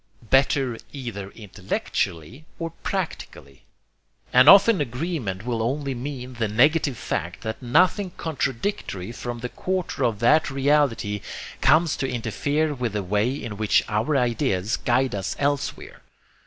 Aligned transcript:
Better 0.31 0.79
either 0.91 1.29
intellectually 1.29 2.43
or 2.57 2.71
practically! 2.81 3.65
And 4.33 4.49
often 4.49 4.81
agreement 4.81 5.45
will 5.45 5.61
only 5.61 5.93
mean 5.93 6.33
the 6.33 6.47
negative 6.47 6.97
fact 6.97 7.41
that 7.41 7.61
nothing 7.61 8.09
contradictory 8.17 9.11
from 9.11 9.41
the 9.41 9.49
quarter 9.49 10.03
of 10.03 10.17
that 10.17 10.49
reality 10.49 11.21
comes 11.61 11.95
to 11.97 12.09
interfere 12.09 12.73
with 12.73 12.93
the 12.93 13.03
way 13.03 13.29
in 13.31 13.57
which 13.57 13.83
our 13.87 14.17
ideas 14.17 14.75
guide 14.75 15.13
us 15.13 15.35
elsewhere. 15.37 16.01